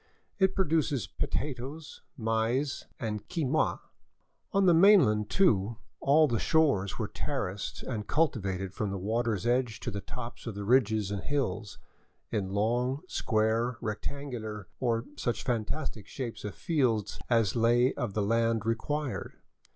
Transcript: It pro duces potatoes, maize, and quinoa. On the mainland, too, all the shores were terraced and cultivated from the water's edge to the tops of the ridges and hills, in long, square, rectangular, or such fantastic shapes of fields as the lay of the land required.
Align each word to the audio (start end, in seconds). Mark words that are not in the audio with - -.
It 0.39 0.55
pro 0.55 0.65
duces 0.65 1.05
potatoes, 1.05 2.01
maize, 2.17 2.87
and 2.99 3.27
quinoa. 3.29 3.79
On 4.51 4.65
the 4.65 4.73
mainland, 4.73 5.29
too, 5.29 5.77
all 5.99 6.27
the 6.27 6.39
shores 6.39 6.97
were 6.97 7.07
terraced 7.07 7.83
and 7.83 8.07
cultivated 8.07 8.73
from 8.73 8.89
the 8.89 8.97
water's 8.97 9.45
edge 9.45 9.79
to 9.81 9.91
the 9.91 10.01
tops 10.01 10.47
of 10.47 10.55
the 10.55 10.65
ridges 10.65 11.11
and 11.11 11.21
hills, 11.21 11.77
in 12.31 12.49
long, 12.49 13.01
square, 13.07 13.77
rectangular, 13.79 14.67
or 14.79 15.05
such 15.17 15.43
fantastic 15.43 16.07
shapes 16.07 16.43
of 16.43 16.55
fields 16.55 17.19
as 17.29 17.53
the 17.53 17.59
lay 17.59 17.93
of 17.93 18.15
the 18.15 18.23
land 18.23 18.65
required. 18.65 19.33